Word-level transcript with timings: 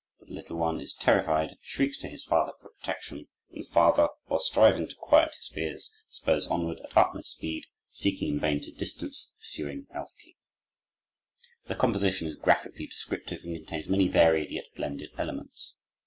But 0.17 0.29
the 0.29 0.33
little 0.33 0.57
one 0.57 0.79
is 0.81 0.93
terrified, 0.93 1.59
shrieks 1.61 1.95
to 1.99 2.07
his 2.07 2.23
father 2.25 2.53
for 2.59 2.69
protection; 2.71 3.27
and 3.51 3.63
the 3.65 3.69
father, 3.69 4.07
while 4.25 4.39
striving 4.39 4.87
to 4.87 4.95
quiet 4.95 5.35
his 5.35 5.47
fears, 5.49 5.91
spurs 6.09 6.47
onward 6.47 6.79
at 6.79 6.97
utmost 6.97 7.33
speed, 7.33 7.67
seeking 7.91 8.29
in 8.33 8.39
vain 8.39 8.61
to 8.61 8.71
distance 8.71 9.27
the 9.37 9.41
pursuing 9.41 9.85
Elf 9.93 10.09
King. 10.19 10.37
The 11.67 11.75
composition 11.75 12.27
is 12.27 12.35
graphically 12.35 12.87
descriptive 12.87 13.43
and 13.43 13.55
contains 13.55 13.87
many 13.89 14.07
varied, 14.07 14.49
yet 14.49 14.65
blended 14.75 15.11
elements. 15.19 15.75